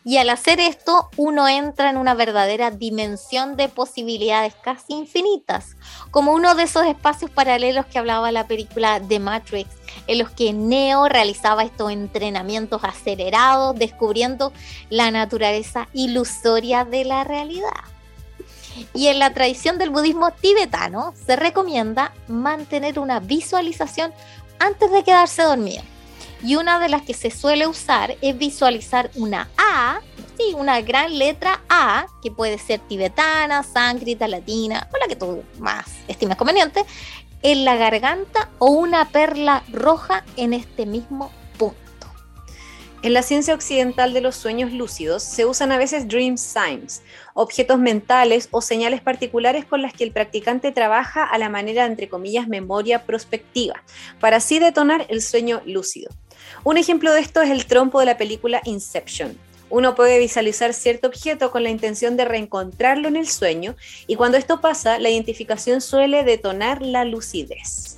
Y 0.03 0.17
al 0.17 0.29
hacer 0.29 0.59
esto, 0.59 1.09
uno 1.17 1.47
entra 1.47 1.89
en 1.89 1.97
una 1.97 2.13
verdadera 2.13 2.71
dimensión 2.71 3.55
de 3.55 3.69
posibilidades 3.69 4.55
casi 4.55 4.93
infinitas, 4.93 5.75
como 6.09 6.33
uno 6.33 6.55
de 6.55 6.63
esos 6.63 6.85
espacios 6.85 7.31
paralelos 7.31 7.85
que 7.85 7.99
hablaba 7.99 8.31
la 8.31 8.47
película 8.47 9.01
The 9.07 9.19
Matrix, 9.19 9.69
en 10.07 10.19
los 10.19 10.29
que 10.31 10.53
Neo 10.53 11.07
realizaba 11.07 11.63
estos 11.63 11.91
entrenamientos 11.91 12.83
acelerados, 12.83 13.75
descubriendo 13.77 14.53
la 14.89 15.11
naturaleza 15.11 15.87
ilusoria 15.93 16.85
de 16.85 17.05
la 17.05 17.23
realidad. 17.23 17.69
Y 18.93 19.07
en 19.07 19.19
la 19.19 19.33
tradición 19.33 19.77
del 19.77 19.89
budismo 19.89 20.31
tibetano 20.31 21.13
se 21.25 21.35
recomienda 21.35 22.13
mantener 22.27 22.99
una 22.99 23.19
visualización 23.19 24.13
antes 24.59 24.91
de 24.91 25.03
quedarse 25.03 25.43
dormido 25.43 25.83
y 26.43 26.55
una 26.55 26.79
de 26.79 26.89
las 26.89 27.03
que 27.03 27.13
se 27.13 27.31
suele 27.31 27.67
usar 27.67 28.15
es 28.21 28.37
visualizar 28.37 29.11
una 29.15 29.49
A, 29.57 30.01
sí, 30.37 30.53
una 30.55 30.81
gran 30.81 31.17
letra 31.17 31.61
A, 31.69 32.07
que 32.21 32.31
puede 32.31 32.57
ser 32.57 32.79
tibetana, 32.79 33.63
sánscrita, 33.63 34.27
latina, 34.27 34.87
o 34.93 34.97
la 34.97 35.07
que 35.07 35.15
tú 35.15 35.43
más 35.59 35.85
estimes 36.07 36.37
conveniente, 36.37 36.83
en 37.43 37.65
la 37.65 37.75
garganta 37.75 38.49
o 38.59 38.67
una 38.67 39.09
perla 39.09 39.63
roja 39.71 40.23
en 40.35 40.53
este 40.53 40.85
mismo. 40.85 41.31
En 43.03 43.13
la 43.13 43.23
ciencia 43.23 43.55
occidental 43.55 44.13
de 44.13 44.21
los 44.21 44.35
sueños 44.35 44.71
lúcidos 44.71 45.23
se 45.23 45.45
usan 45.45 45.71
a 45.71 45.79
veces 45.79 46.07
dream 46.07 46.37
signs, 46.37 47.01
objetos 47.33 47.79
mentales 47.79 48.47
o 48.51 48.61
señales 48.61 49.01
particulares 49.01 49.65
con 49.65 49.81
las 49.81 49.91
que 49.91 50.03
el 50.03 50.11
practicante 50.11 50.71
trabaja 50.71 51.23
a 51.23 51.39
la 51.39 51.49
manera, 51.49 51.87
entre 51.87 52.07
comillas, 52.07 52.47
memoria 52.47 53.03
prospectiva, 53.07 53.83
para 54.19 54.37
así 54.37 54.59
detonar 54.59 55.07
el 55.09 55.23
sueño 55.23 55.63
lúcido. 55.65 56.11
Un 56.63 56.77
ejemplo 56.77 57.11
de 57.11 57.21
esto 57.21 57.41
es 57.41 57.49
el 57.49 57.65
trompo 57.65 57.99
de 57.99 58.05
la 58.05 58.17
película 58.17 58.61
Inception. 58.65 59.35
Uno 59.71 59.95
puede 59.95 60.19
visualizar 60.19 60.71
cierto 60.75 61.07
objeto 61.07 61.49
con 61.49 61.63
la 61.63 61.71
intención 61.71 62.17
de 62.17 62.25
reencontrarlo 62.25 63.07
en 63.07 63.15
el 63.15 63.27
sueño 63.27 63.75
y 64.05 64.15
cuando 64.15 64.37
esto 64.37 64.61
pasa, 64.61 64.99
la 64.99 65.09
identificación 65.09 65.81
suele 65.81 66.23
detonar 66.23 66.83
la 66.83 67.03
lucidez. 67.03 67.90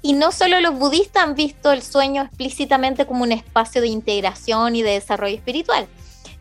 Y 0.00 0.12
no 0.12 0.30
solo 0.32 0.60
los 0.60 0.78
budistas 0.78 1.24
han 1.24 1.34
visto 1.34 1.72
el 1.72 1.82
sueño 1.82 2.22
explícitamente 2.22 3.06
como 3.06 3.24
un 3.24 3.32
espacio 3.32 3.80
de 3.80 3.88
integración 3.88 4.76
y 4.76 4.82
de 4.82 4.92
desarrollo 4.92 5.34
espiritual. 5.34 5.88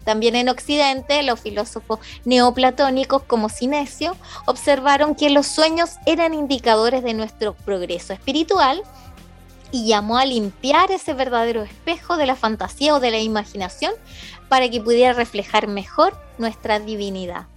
También 0.08 0.36
en 0.36 0.48
Occidente, 0.48 1.22
los 1.24 1.42
filósofos 1.42 2.00
neoplatónicos 2.24 3.24
como 3.24 3.50
Sinesio 3.50 4.16
observaron 4.46 5.16
que 5.16 5.30
los 5.30 5.48
sueños 5.48 5.96
eran 6.06 6.34
indicadores 6.34 7.04
de 7.04 7.14
nuestro 7.14 7.56
progreso 7.56 8.14
espiritual 8.14 8.82
y 9.72 9.86
llamó 9.86 10.18
a 10.18 10.26
limpiar 10.26 10.92
ese 10.92 11.14
verdadero 11.14 11.62
espejo 11.64 12.16
de 12.16 12.26
la 12.26 12.36
fantasía 12.36 12.96
o 12.96 13.02
de 13.02 13.12
la 13.12 13.20
imaginación 13.20 13.92
para 14.48 14.70
que 14.70 14.80
pudiera 14.80 15.12
reflejar 15.12 15.68
mejor 15.68 16.18
nuestra 16.38 16.80
divinidad. 16.80 17.48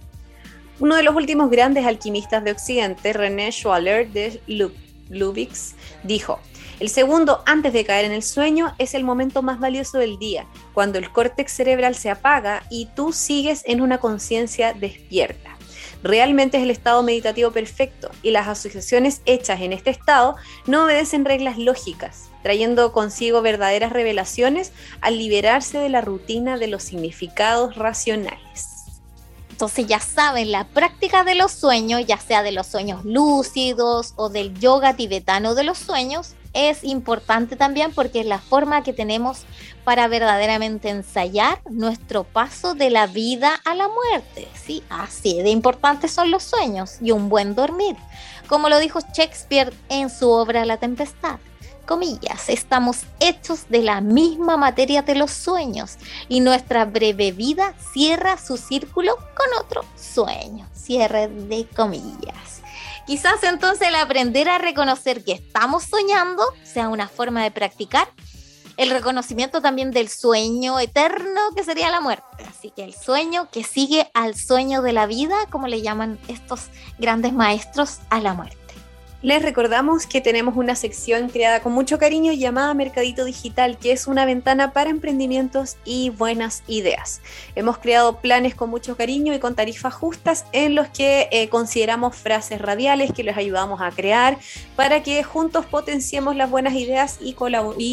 Uno 0.79 0.95
de 0.95 1.03
los 1.03 1.15
últimos 1.15 1.49
grandes 1.49 1.85
alquimistas 1.85 2.43
de 2.43 2.51
Occidente, 2.51 3.13
René 3.13 3.51
Schwaller 3.51 4.09
de 4.09 4.41
Lubix, 5.11 5.75
dijo, 6.03 6.39
el 6.79 6.89
segundo 6.89 7.43
antes 7.45 7.73
de 7.73 7.85
caer 7.85 8.05
en 8.05 8.11
el 8.11 8.23
sueño 8.23 8.73
es 8.79 8.95
el 8.95 9.03
momento 9.03 9.43
más 9.43 9.59
valioso 9.59 9.99
del 9.99 10.17
día, 10.17 10.47
cuando 10.73 10.97
el 10.97 11.11
córtex 11.11 11.51
cerebral 11.51 11.93
se 11.93 12.09
apaga 12.09 12.63
y 12.71 12.87
tú 12.95 13.13
sigues 13.13 13.61
en 13.65 13.81
una 13.81 13.99
conciencia 13.99 14.73
despierta. 14.73 15.57
Realmente 16.03 16.57
es 16.57 16.63
el 16.63 16.71
estado 16.71 17.03
meditativo 17.03 17.51
perfecto 17.51 18.09
y 18.23 18.31
las 18.31 18.47
asociaciones 18.47 19.21
hechas 19.25 19.61
en 19.61 19.73
este 19.73 19.91
estado 19.91 20.35
no 20.65 20.85
obedecen 20.85 21.25
reglas 21.25 21.59
lógicas, 21.59 22.31
trayendo 22.41 22.91
consigo 22.91 23.43
verdaderas 23.43 23.91
revelaciones 23.91 24.73
al 25.01 25.19
liberarse 25.19 25.77
de 25.77 25.89
la 25.89 26.01
rutina 26.01 26.57
de 26.57 26.67
los 26.67 26.81
significados 26.81 27.75
racionales. 27.75 28.70
Entonces 29.61 29.85
ya 29.85 29.99
saben, 29.99 30.51
la 30.51 30.63
práctica 30.63 31.23
de 31.23 31.35
los 31.35 31.51
sueños, 31.51 32.03
ya 32.07 32.17
sea 32.17 32.41
de 32.41 32.51
los 32.51 32.65
sueños 32.65 33.05
lúcidos 33.05 34.15
o 34.15 34.29
del 34.29 34.59
yoga 34.59 34.95
tibetano 34.95 35.53
de 35.53 35.63
los 35.63 35.77
sueños, 35.77 36.33
es 36.53 36.83
importante 36.83 37.55
también 37.55 37.93
porque 37.93 38.21
es 38.21 38.25
la 38.25 38.39
forma 38.39 38.81
que 38.81 38.91
tenemos 38.91 39.43
para 39.83 40.07
verdaderamente 40.07 40.89
ensayar 40.89 41.61
nuestro 41.69 42.23
paso 42.23 42.73
de 42.73 42.89
la 42.89 43.05
vida 43.05 43.53
a 43.63 43.75
la 43.75 43.87
muerte. 43.87 44.47
¿sí? 44.55 44.81
Así 44.89 45.39
de 45.43 45.51
importantes 45.51 46.11
son 46.11 46.31
los 46.31 46.41
sueños 46.41 46.97
y 46.99 47.11
un 47.11 47.29
buen 47.29 47.53
dormir. 47.53 47.95
Como 48.47 48.67
lo 48.67 48.79
dijo 48.79 48.99
Shakespeare 49.13 49.71
en 49.89 50.09
su 50.09 50.27
obra 50.31 50.65
La 50.65 50.77
Tempestad. 50.77 51.37
Comillas, 51.91 52.47
estamos 52.47 52.99
hechos 53.19 53.67
de 53.67 53.81
la 53.81 53.99
misma 53.99 54.55
materia 54.55 55.01
de 55.01 55.13
los 55.13 55.29
sueños 55.29 55.97
y 56.29 56.39
nuestra 56.39 56.85
breve 56.85 57.33
vida 57.33 57.73
cierra 57.91 58.37
su 58.37 58.55
círculo 58.55 59.17
con 59.17 59.61
otro 59.61 59.83
sueño. 59.97 60.69
Cierre 60.73 61.27
de 61.27 61.67
comillas. 61.75 62.61
Quizás 63.05 63.43
entonces 63.43 63.89
el 63.89 63.95
aprender 63.95 64.47
a 64.47 64.57
reconocer 64.57 65.25
que 65.25 65.33
estamos 65.33 65.83
soñando 65.83 66.45
sea 66.63 66.87
una 66.87 67.09
forma 67.09 67.43
de 67.43 67.51
practicar 67.51 68.07
el 68.77 68.89
reconocimiento 68.89 69.61
también 69.61 69.91
del 69.91 70.07
sueño 70.07 70.79
eterno 70.79 71.41
que 71.57 71.65
sería 71.65 71.91
la 71.91 71.99
muerte. 71.99 72.45
Así 72.47 72.71
que 72.71 72.85
el 72.85 72.93
sueño 72.93 73.49
que 73.51 73.65
sigue 73.65 74.09
al 74.13 74.35
sueño 74.35 74.81
de 74.81 74.93
la 74.93 75.07
vida, 75.07 75.35
como 75.49 75.67
le 75.67 75.81
llaman 75.81 76.17
estos 76.29 76.69
grandes 76.99 77.33
maestros, 77.33 77.99
a 78.09 78.21
la 78.21 78.33
muerte. 78.33 78.60
Les 79.23 79.39
recordamos 79.43 80.07
que 80.07 80.19
tenemos 80.19 80.57
una 80.57 80.75
sección 80.75 81.29
creada 81.29 81.61
con 81.61 81.73
mucho 81.73 81.99
cariño 81.99 82.33
llamada 82.33 82.73
Mercadito 82.73 83.23
Digital, 83.23 83.77
que 83.77 83.91
es 83.91 84.07
una 84.07 84.25
ventana 84.25 84.73
para 84.73 84.89
emprendimientos 84.89 85.77
y 85.85 86.09
buenas 86.09 86.63
ideas. 86.65 87.21
Hemos 87.53 87.77
creado 87.77 88.17
planes 88.17 88.55
con 88.55 88.71
mucho 88.71 88.97
cariño 88.97 89.35
y 89.35 89.39
con 89.39 89.53
tarifas 89.53 89.93
justas 89.93 90.45
en 90.53 90.73
los 90.73 90.87
que 90.87 91.29
eh, 91.31 91.49
consideramos 91.49 92.15
frases 92.15 92.59
radiales 92.59 93.13
que 93.13 93.23
les 93.23 93.37
ayudamos 93.37 93.79
a 93.79 93.91
crear 93.91 94.39
para 94.75 95.03
que 95.03 95.21
juntos 95.21 95.67
potenciemos 95.67 96.35
las 96.35 96.49
buenas 96.49 96.73
ideas 96.73 97.19
y, 97.21 97.35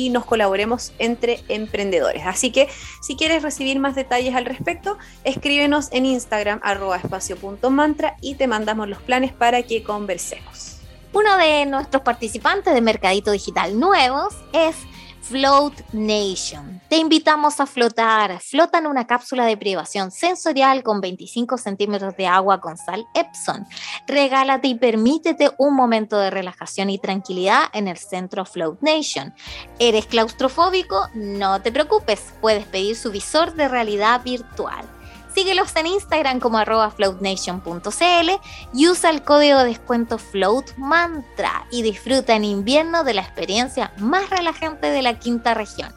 nos 0.08 0.24
colaboremos 0.24 0.94
entre 0.98 1.40
emprendedores. 1.48 2.22
Así 2.24 2.50
que 2.52 2.68
si 3.02 3.16
quieres 3.16 3.42
recibir 3.42 3.78
más 3.80 3.94
detalles 3.94 4.34
al 4.34 4.46
respecto, 4.46 4.96
escríbenos 5.24 5.88
en 5.92 6.06
Instagram 6.06 6.60
arroba 6.62 7.02
y 8.22 8.34
te 8.36 8.46
mandamos 8.46 8.88
los 8.88 9.02
planes 9.02 9.32
para 9.34 9.62
que 9.62 9.82
conversemos. 9.82 10.77
Uno 11.12 11.38
de 11.38 11.64
nuestros 11.64 12.02
participantes 12.02 12.74
de 12.74 12.80
Mercadito 12.82 13.32
Digital 13.32 13.78
nuevos 13.80 14.34
es 14.52 14.76
Float 15.22 15.74
Nation. 15.92 16.80
Te 16.88 16.96
invitamos 16.96 17.60
a 17.60 17.66
flotar. 17.66 18.40
Flota 18.40 18.78
en 18.78 18.86
una 18.86 19.06
cápsula 19.06 19.46
de 19.46 19.56
privación 19.56 20.10
sensorial 20.10 20.82
con 20.82 21.00
25 21.00 21.56
centímetros 21.56 22.16
de 22.16 22.26
agua 22.26 22.60
con 22.60 22.76
sal 22.76 23.06
Epson. 23.14 23.66
Regálate 24.06 24.68
y 24.68 24.74
permítete 24.74 25.50
un 25.58 25.74
momento 25.74 26.18
de 26.18 26.30
relajación 26.30 26.90
y 26.90 26.98
tranquilidad 26.98 27.64
en 27.72 27.88
el 27.88 27.96
centro 27.96 28.44
Float 28.44 28.80
Nation. 28.82 29.34
¿Eres 29.78 30.06
claustrofóbico? 30.06 31.08
No 31.14 31.62
te 31.62 31.72
preocupes, 31.72 32.34
puedes 32.40 32.66
pedir 32.66 32.96
su 32.96 33.10
visor 33.10 33.54
de 33.54 33.68
realidad 33.68 34.22
virtual. 34.22 34.97
Síguelos 35.38 35.70
en 35.76 35.86
Instagram 35.86 36.40
como 36.40 36.58
arroba 36.58 36.90
floatnation.cl 36.90 38.30
y 38.74 38.88
usa 38.88 39.10
el 39.10 39.22
código 39.22 39.60
de 39.60 39.66
descuento 39.66 40.18
FloatMantra 40.18 41.64
y 41.70 41.82
disfruta 41.82 42.34
en 42.34 42.42
invierno 42.42 43.04
de 43.04 43.14
la 43.14 43.22
experiencia 43.22 43.92
más 43.98 44.28
relajante 44.30 44.90
de 44.90 45.00
la 45.00 45.20
quinta 45.20 45.54
región. 45.54 45.94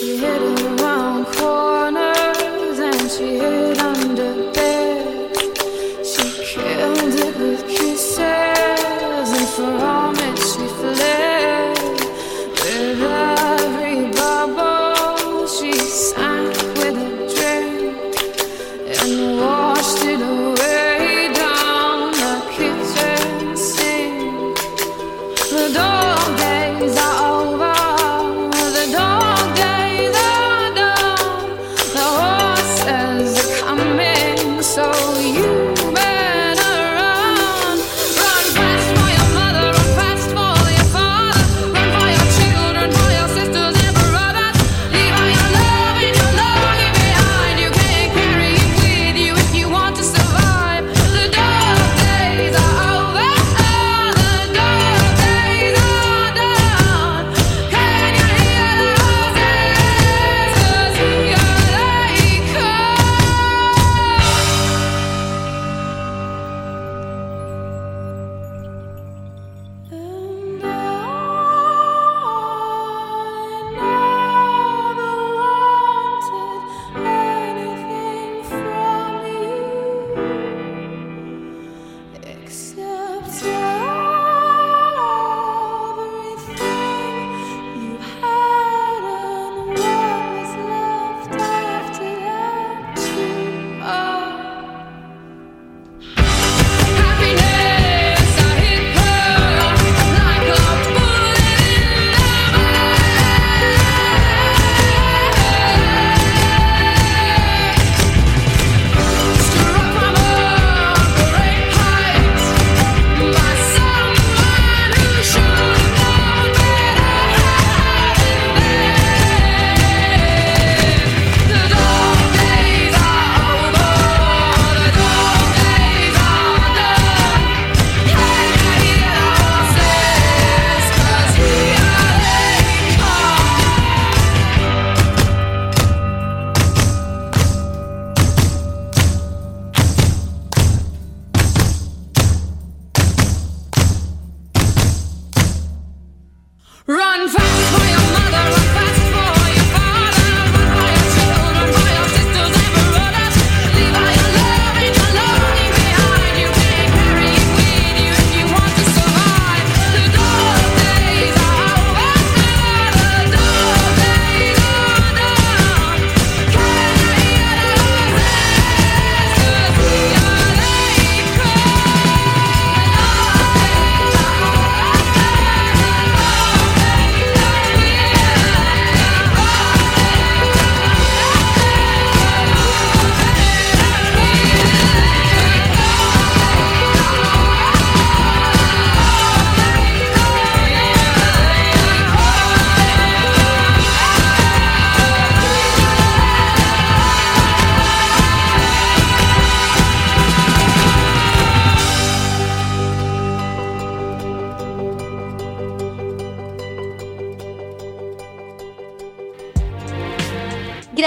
Yeah. 0.00 0.37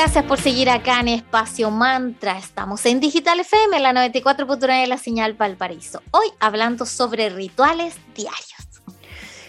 Gracias 0.04 0.26
por 0.26 0.42
seguir 0.42 0.68
acá 0.68 1.00
en 1.00 1.10
Espacio 1.10 1.70
Mantra. 1.70 2.40
Estamos 2.40 2.84
en 2.88 3.00
Digital 3.00 3.40
FM, 3.40 3.80
la 3.80 3.94
94.9 3.94 4.82
de 4.82 4.88
la 4.88 4.98
señal 4.98 5.36
Valparaíso. 5.36 6.02
Hoy 6.10 6.26
hablando 6.40 6.88
sobre 6.88 7.30
rituales 7.30 7.94
diarios. 8.16 8.82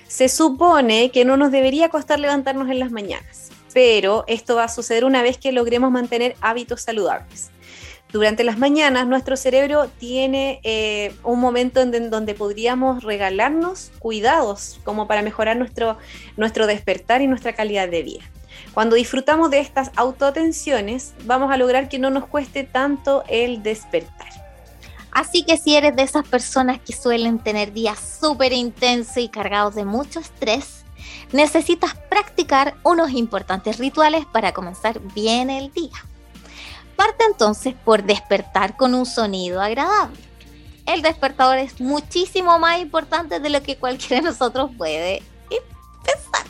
Se 0.07 0.29
supone 0.29 1.11
que 1.11 1.25
no 1.25 1.39
nos 1.39 1.53
debería 1.53 1.89
costar 1.89 2.21
levantarnos 2.21 2.69
en 2.69 2.81
las 2.81 2.93
mañanas, 2.93 3.49
pero 3.73 4.25
esto 4.27 4.55
va 4.55 4.65
a 4.65 4.69
suceder 4.69 5.07
una 5.07 5.23
vez 5.23 5.39
que 5.39 5.53
logremos 5.53 5.91
mantener 5.91 6.37
hábitos 6.43 6.83
saludables. 6.83 7.51
Durante 8.13 8.45
las 8.45 8.59
mañanas 8.59 9.07
nuestro 9.07 9.39
cerebro 9.39 9.89
tiene 9.89 10.61
eh, 10.65 11.15
un 11.25 11.41
momento 11.41 11.81
en 11.81 12.11
donde 12.11 12.35
podríamos 12.35 13.05
regalarnos 13.05 13.91
cuidados 14.01 14.81
como 14.85 15.09
para 15.09 15.23
mejorar 15.23 15.57
nuestro, 15.57 15.97
nuestro 16.37 16.67
despertar 16.67 17.23
y 17.23 17.27
nuestra 17.27 17.55
calidad 17.55 17.89
de 17.89 18.03
vida. 18.03 18.25
Cuando 18.75 18.97
disfrutamos 18.97 19.51
de 19.51 19.61
estas 19.61 19.91
autoatenciones, 19.97 21.15
vamos 21.25 21.53
a 21.53 21.57
lograr 21.57 21.89
que 21.89 21.99
no 21.99 22.11
nos 22.11 22.27
cueste 22.27 22.65
tanto 22.65 23.25
el 23.29 23.63
despertar. 23.63 24.29
Así 25.11 25.43
que 25.45 25.59
si 25.59 25.77
eres 25.77 25.95
de 25.95 26.03
esas 26.03 26.27
personas 26.27 26.81
que 26.81 26.95
suelen 26.95 27.39
tener 27.39 27.73
días 27.73 28.19
súper 28.21 28.53
intensos 28.53 29.19
y 29.19 29.29
cargados 29.29 29.75
de 29.75 29.85
mucho 29.85 30.21
estrés, 30.21 30.85
necesitas 31.33 31.95
practicar 32.09 32.75
unos 32.83 33.11
importantes 33.11 33.79
rituales 33.79 34.25
para 34.27 34.53
comenzar 34.53 35.01
bien 35.15 35.51
el 35.51 35.71
día. 35.73 35.93
Parte 36.97 37.25
entonces 37.25 37.75
por 37.85 38.05
despertar 38.05 38.77
con 38.77 38.95
un 38.95 39.05
sonido 39.05 39.61
agradable. 39.61 40.19
El 40.87 41.03
despertador 41.03 41.59
es 41.59 41.81
muchísimo 41.81 42.59
más 42.59 42.81
importante 42.81 43.39
de 43.39 43.51
lo 43.51 43.63
que 43.63 43.77
cualquiera 43.77 44.17
de 44.17 44.31
nosotros 44.31 44.71
puede 44.77 45.23
pensar. 46.05 46.42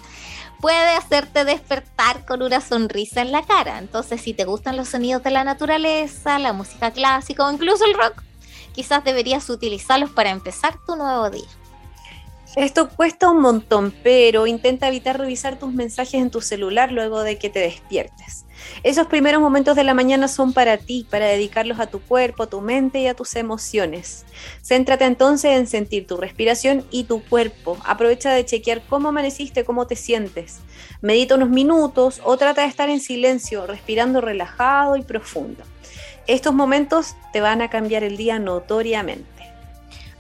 Puede 0.63 0.97
hacerte 0.97 1.45
despertar 1.45 2.25
con 2.25 2.41
una 2.41 2.61
sonrisa 2.61 3.21
en 3.21 3.33
la 3.33 3.43
cara. 3.43 3.79
Entonces, 3.79 4.21
si 4.21 4.33
te 4.33 4.45
gustan 4.45 4.77
los 4.77 4.89
sonidos 4.89 5.23
de 5.25 5.33
la 5.33 5.43
naturaleza, 5.43 6.39
la 6.39 6.53
música 6.53 6.93
clásica 6.93 7.45
o 7.45 7.53
incluso 7.53 7.85
el 7.85 7.95
rock, 7.95 8.23
quizás 8.73 9.03
deberías 9.03 9.51
utilizarlos 9.51 10.11
para 10.11 10.31
empezar 10.31 10.77
tu 10.87 10.95
nuevo 10.95 11.29
día. 11.31 11.49
Esto 12.55 12.91
cuesta 12.91 13.29
un 13.29 13.41
montón, 13.41 13.93
pero 14.05 14.47
intenta 14.47 14.87
evitar 14.87 15.19
revisar 15.19 15.59
tus 15.59 15.73
mensajes 15.73 16.15
en 16.15 16.31
tu 16.31 16.41
celular 16.41 16.93
luego 16.93 17.25
de 17.25 17.39
que 17.39 17.51
te 17.51 17.59
despiertes. 17.59 18.45
Esos 18.83 19.07
primeros 19.07 19.41
momentos 19.41 19.77
de 19.77 19.85
la 19.85 19.95
mañana 19.95 20.29
son 20.29 20.53
para 20.53 20.77
ti, 20.77 21.07
para 21.11 21.27
dedicarlos 21.27 21.81
a 21.81 21.87
tu 21.87 22.01
cuerpo, 22.01 22.45
a 22.45 22.47
tu 22.49 22.61
mente 22.61 23.01
y 23.01 23.07
a 23.07 23.15
tus 23.15 23.37
emociones. 23.37 24.25
Céntrate 24.63 25.05
entonces 25.05 25.53
en 25.53 25.67
sentir 25.67 26.07
tu 26.07 26.17
respiración 26.17 26.85
y 26.91 27.05
tu 27.05 27.23
cuerpo. 27.23 27.77
Aprovecha 27.85 28.33
de 28.33 28.45
chequear 28.45 28.83
cómo 28.89 29.09
amaneciste, 29.09 29.65
cómo 29.65 29.87
te 29.87 29.97
sientes. 29.97 30.59
Medita 31.01 31.37
unos 31.37 31.51
minutos 31.51 32.21
o 32.25 32.37
trata 32.37 32.63
de 32.63 32.69
estar 32.69 32.91
en 32.91 33.01
silencio, 33.01 33.67
respirando 33.67 34.21
relajado 34.21 34.97
y 34.97 35.03
profundo. 35.03 35.65
Estos 36.27 36.55
momentos 36.55 37.15
te 37.33 37.41
van 37.41 37.63
a 37.63 37.71
cambiar 37.71 38.05
el 38.05 38.17
día 38.17 38.39
notoriamente. 38.39 39.27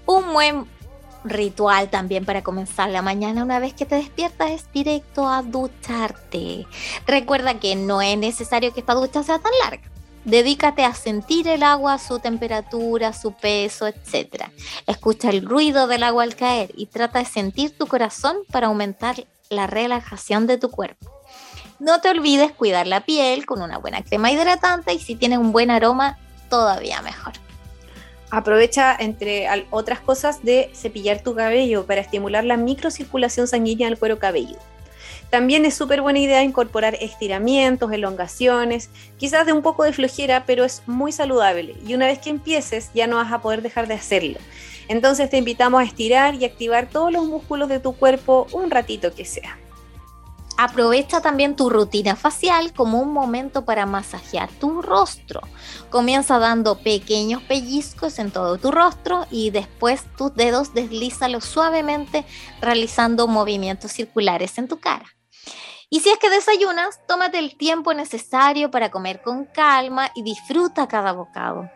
Un 0.05 0.33
buen 0.33 0.67
ritual 1.25 1.91
también 1.91 2.25
para 2.25 2.43
comenzar 2.43 2.91
la 2.91 3.03
mañana 3.03 3.43
una 3.43 3.59
vez 3.59 3.75
que 3.75 3.87
te 3.87 3.97
despiertas 3.97 4.51
es 4.51 4.73
directo 4.73 5.29
a 5.29 5.43
ducharte. 5.43 6.67
Recuerda 7.07 7.59
que 7.61 7.77
no 7.77 8.03
es 8.03 8.17
necesario 8.19 8.73
que 8.73 8.81
esta 8.81 8.95
ducha 8.95 9.23
sea 9.23 9.39
tan 9.39 9.53
larga. 9.65 9.83
Dedícate 10.25 10.85
a 10.85 10.95
sentir 10.95 11.49
el 11.49 11.65
agua, 11.65 11.99
su 11.99 12.21
temperatura, 12.21 13.13
su 13.13 13.33
peso, 13.33 13.89
etc. 13.89 14.45
Escucha 14.87 15.31
el 15.31 15.45
ruido 15.45 15.89
del 15.89 16.05
agua 16.05 16.23
al 16.23 16.37
caer 16.37 16.71
y 16.77 16.87
trata 16.87 17.19
de 17.19 17.25
sentir 17.25 17.77
tu 17.77 17.87
corazón 17.87 18.37
para 18.53 18.69
aumentar 18.69 19.27
la 19.49 19.67
relajación 19.67 20.47
de 20.47 20.59
tu 20.59 20.71
cuerpo. 20.71 21.11
No 21.81 22.01
te 22.01 22.11
olvides 22.11 22.53
cuidar 22.53 22.87
la 22.87 23.01
piel 23.01 23.45
con 23.47 23.61
una 23.61 23.79
buena 23.79 24.03
crema 24.05 24.31
hidratante 24.31 24.93
y 24.93 25.01
si 25.01 25.17
tienes 25.17 25.41
un 25.41 25.51
buen 25.51 25.71
aroma, 25.73 26.19
todavía 26.49 27.03
mejor. 27.03 27.42
Aprovecha, 28.33 28.97
entre 28.99 29.47
otras 29.69 30.01
cosas, 30.01 30.43
de 30.43 30.71
cepillar 30.73 31.23
tu 31.23 31.35
cabello 31.35 31.85
para 31.85 32.01
estimular 32.01 32.47
la 32.47 32.57
microcirculación 32.57 33.47
sanguínea 33.47 33.91
del 33.91 33.99
cuero 33.99 34.19
cabelludo. 34.19 34.59
También 35.29 35.67
es 35.67 35.75
súper 35.75 36.01
buena 36.01 36.19
idea 36.19 36.43
incorporar 36.43 36.97
estiramientos, 36.99 37.93
elongaciones, 37.93 38.89
quizás 39.19 39.45
de 39.45 39.53
un 39.53 39.61
poco 39.61 39.85
de 39.85 39.93
flojera, 39.93 40.45
pero 40.47 40.65
es 40.65 40.83
muy 40.87 41.13
saludable 41.13 41.75
y 41.87 41.93
una 41.93 42.07
vez 42.07 42.21
que 42.21 42.31
empieces 42.31 42.91
ya 42.95 43.07
no 43.07 43.17
vas 43.17 43.31
a 43.31 43.43
poder 43.43 43.61
dejar 43.61 43.87
de 43.87 43.95
hacerlo. 43.95 44.39
Entonces 44.89 45.29
te 45.29 45.37
invitamos 45.37 45.83
a 45.83 45.85
estirar 45.85 46.35
y 46.35 46.47
activar 46.47 46.89
todos 46.89 47.13
los 47.13 47.27
músculos 47.27 47.69
de 47.69 47.81
tu 47.81 47.93
cuerpo 47.93 48.47
un 48.53 48.71
ratito 48.71 49.15
que 49.15 49.27
sea. 49.27 49.59
Aprovecha 50.65 51.21
también 51.21 51.57
tu 51.57 51.71
rutina 51.71 52.15
facial 52.15 52.73
como 52.73 53.01
un 53.01 53.13
momento 53.13 53.65
para 53.65 53.85
masajear 53.85 54.49
tu 54.49 54.81
rostro. 54.81 55.41
Comienza 55.91 56.39
dando 56.39 56.79
pequeños 56.79 57.43
pellizcos 57.43 58.21
en 58.21 58.31
todo 58.31 58.59
tu 58.59 58.71
rostro 58.71 59.27
y 59.29 59.51
después 59.51 60.05
tus 60.17 60.33
dedos 60.37 60.73
deslízalos 60.73 61.47
suavemente 61.47 62.25
realizando 62.61 63.27
movimientos 63.27 63.91
circulares 63.91 64.57
en 64.57 64.69
tu 64.69 64.79
cara. 64.79 65.07
Y 65.93 66.01
si 66.01 66.09
es 66.09 66.17
que 66.17 66.31
desayunas, 66.31 67.01
tómate 67.07 67.39
el 67.39 67.55
tiempo 67.55 67.93
necesario 67.93 68.71
para 68.71 68.91
comer 68.91 69.21
con 69.21 69.45
calma 69.45 70.11
y 70.15 70.23
disfruta 70.23 70.89
cada 70.89 71.13
bocado. 71.13 71.71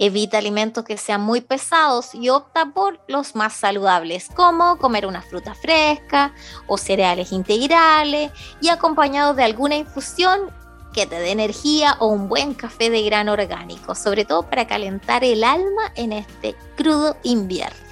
Evita 0.00 0.38
alimentos 0.38 0.84
que 0.84 0.96
sean 0.96 1.20
muy 1.20 1.42
pesados 1.42 2.12
y 2.12 2.28
opta 2.28 2.72
por 2.74 2.98
los 3.06 3.36
más 3.36 3.52
saludables, 3.52 4.28
como 4.34 4.78
comer 4.78 5.06
una 5.06 5.22
fruta 5.22 5.54
fresca 5.54 6.34
o 6.66 6.76
cereales 6.76 7.30
integrales 7.30 8.32
y 8.60 8.68
acompañados 8.68 9.36
de 9.36 9.44
alguna 9.44 9.76
infusión 9.76 10.50
que 10.92 11.06
te 11.06 11.20
dé 11.20 11.30
energía 11.30 11.94
o 12.00 12.08
un 12.08 12.28
buen 12.28 12.54
café 12.54 12.90
de 12.90 13.04
grano 13.04 13.30
orgánico, 13.30 13.94
sobre 13.94 14.24
todo 14.24 14.42
para 14.42 14.66
calentar 14.66 15.22
el 15.22 15.44
alma 15.44 15.92
en 15.94 16.12
este 16.12 16.56
crudo 16.74 17.16
invierno. 17.22 17.91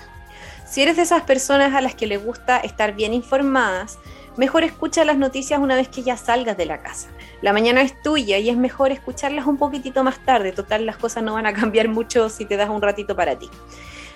Si 0.71 0.81
eres 0.83 0.95
de 0.95 1.03
esas 1.03 1.23
personas 1.23 1.75
a 1.75 1.81
las 1.81 1.97
que 1.97 2.07
les 2.07 2.25
gusta 2.25 2.59
estar 2.59 2.95
bien 2.95 3.13
informadas, 3.13 3.99
mejor 4.37 4.63
escucha 4.63 5.05
las 5.05 5.19
noticias 5.19 5.59
una 5.59 5.75
vez 5.75 5.89
que 5.89 6.05
ya 6.05 6.17
salgas 6.17 6.57
de 6.57 6.65
la 6.65 6.81
casa. 6.81 7.09
La 7.43 7.53
mañana 7.53 7.83
es 7.83 8.01
tuya 8.03 8.39
y 8.39 8.51
es 8.51 8.57
mejor 8.57 8.93
escucharlas 8.93 9.49
un 9.49 9.57
poquitito 9.57 10.05
más 10.05 10.25
tarde. 10.25 10.53
Total, 10.53 10.87
las 10.87 10.97
cosas 10.97 11.25
no 11.25 11.35
van 11.35 11.47
a 11.47 11.53
cambiar 11.53 11.89
mucho 11.89 12.29
si 12.29 12.45
te 12.45 12.57
das 12.57 12.71
un 12.71 12.81
ratito 12.81 13.17
para 13.17 13.37
ti. 13.37 13.51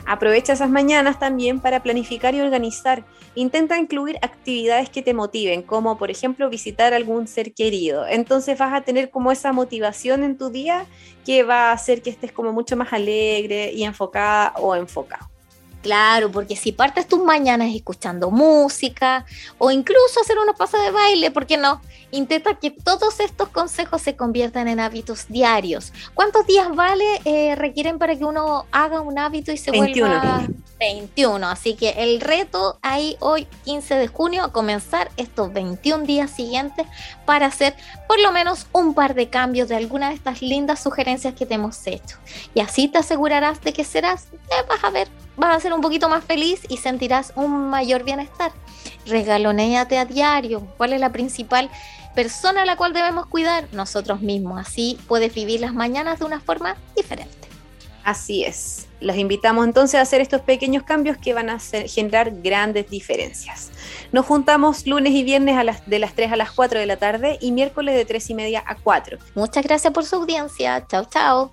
Aprovecha 0.06 0.52
esas 0.52 0.70
mañanas 0.70 1.18
también 1.18 1.58
para 1.58 1.82
planificar 1.82 2.36
y 2.36 2.40
organizar. 2.40 3.04
Intenta 3.34 3.76
incluir 3.76 4.18
actividades 4.22 4.90
que 4.90 5.02
te 5.02 5.12
motiven, 5.12 5.62
como 5.62 5.98
por 5.98 6.12
ejemplo 6.12 6.48
visitar 6.50 6.94
algún 6.94 7.26
ser 7.26 7.52
querido. 7.52 8.06
Entonces 8.06 8.56
vas 8.56 8.72
a 8.74 8.82
tener 8.82 9.10
como 9.10 9.32
esa 9.32 9.52
motivación 9.52 10.22
en 10.22 10.38
tu 10.38 10.50
día 10.50 10.86
que 11.26 11.42
va 11.42 11.70
a 11.70 11.72
hacer 11.72 12.00
que 12.00 12.10
estés 12.10 12.30
como 12.30 12.52
mucho 12.52 12.76
más 12.76 12.92
alegre 12.92 13.72
y 13.72 13.82
enfocada 13.82 14.52
o 14.58 14.76
enfocado. 14.76 15.33
Claro, 15.84 16.32
porque 16.32 16.56
si 16.56 16.72
partes 16.72 17.06
tus 17.06 17.22
mañanas 17.22 17.68
escuchando 17.74 18.30
música 18.30 19.26
o 19.58 19.70
incluso 19.70 20.18
hacer 20.18 20.38
unos 20.38 20.56
pasos 20.56 20.80
de 20.82 20.90
baile, 20.90 21.30
¿por 21.30 21.44
qué 21.44 21.58
no? 21.58 21.82
Intenta 22.10 22.54
que 22.54 22.70
todos 22.70 23.20
estos 23.20 23.50
consejos 23.50 24.00
se 24.00 24.16
conviertan 24.16 24.66
en 24.68 24.80
hábitos 24.80 25.28
diarios. 25.28 25.92
¿Cuántos 26.14 26.46
días 26.46 26.74
vale 26.74 27.04
eh, 27.26 27.54
requieren 27.54 27.98
para 27.98 28.16
que 28.16 28.24
uno 28.24 28.64
haga 28.72 29.02
un 29.02 29.18
hábito 29.18 29.52
y 29.52 29.58
se 29.58 29.72
21. 29.72 30.08
vuelva 30.08 30.46
21? 30.80 31.46
Así 31.46 31.74
que 31.74 31.90
el 31.98 32.22
reto 32.22 32.78
ahí 32.80 33.18
hoy 33.20 33.46
15 33.66 33.96
de 33.96 34.08
junio 34.08 34.44
a 34.44 34.52
comenzar 34.52 35.10
estos 35.18 35.52
21 35.52 36.04
días 36.04 36.30
siguientes 36.30 36.86
para 37.26 37.44
hacer 37.44 37.74
por 38.08 38.18
lo 38.22 38.32
menos 38.32 38.68
un 38.72 38.94
par 38.94 39.14
de 39.14 39.28
cambios 39.28 39.68
de 39.68 39.76
alguna 39.76 40.08
de 40.08 40.14
estas 40.14 40.40
lindas 40.40 40.82
sugerencias 40.82 41.34
que 41.34 41.44
te 41.44 41.56
hemos 41.56 41.86
hecho. 41.86 42.16
Y 42.54 42.60
así 42.60 42.88
te 42.88 42.96
asegurarás 42.96 43.60
de 43.60 43.74
que 43.74 43.84
serás, 43.84 44.28
vas 44.66 44.82
a 44.82 44.88
ver, 44.88 45.08
vas 45.36 45.56
a 45.56 45.60
ser 45.60 45.72
un 45.72 45.80
poquito 45.80 46.08
más 46.08 46.24
feliz 46.24 46.60
y 46.68 46.76
sentirás 46.78 47.32
un 47.36 47.70
mayor 47.70 48.04
bienestar. 48.04 48.52
Regalonéate 49.06 49.98
a 49.98 50.04
diario. 50.04 50.66
¿Cuál 50.76 50.92
es 50.92 51.00
la 51.00 51.12
principal 51.12 51.70
persona 52.14 52.62
a 52.62 52.66
la 52.66 52.76
cual 52.76 52.92
debemos 52.92 53.26
cuidar? 53.26 53.68
Nosotros 53.72 54.20
mismos. 54.20 54.60
Así 54.60 54.98
puedes 55.08 55.34
vivir 55.34 55.60
las 55.60 55.74
mañanas 55.74 56.18
de 56.18 56.24
una 56.24 56.40
forma 56.40 56.76
diferente. 56.96 57.48
Así 58.04 58.44
es. 58.44 58.86
Los 59.00 59.16
invitamos 59.16 59.66
entonces 59.66 59.96
a 59.96 60.02
hacer 60.02 60.20
estos 60.20 60.40
pequeños 60.40 60.82
cambios 60.82 61.18
que 61.18 61.34
van 61.34 61.50
a 61.50 61.58
generar 61.58 62.30
grandes 62.42 62.88
diferencias. 62.88 63.70
Nos 64.12 64.24
juntamos 64.24 64.86
lunes 64.86 65.12
y 65.12 65.24
viernes 65.24 65.56
a 65.56 65.64
las, 65.64 65.86
de 65.86 65.98
las 65.98 66.14
3 66.14 66.32
a 66.32 66.36
las 66.36 66.52
4 66.52 66.78
de 66.78 66.86
la 66.86 66.96
tarde 66.96 67.38
y 67.40 67.52
miércoles 67.52 67.94
de 67.94 68.04
3 68.04 68.30
y 68.30 68.34
media 68.34 68.62
a 68.66 68.76
4. 68.76 69.18
Muchas 69.34 69.64
gracias 69.64 69.92
por 69.92 70.04
su 70.04 70.16
audiencia. 70.16 70.86
Chao, 70.86 71.04
chao. 71.04 71.52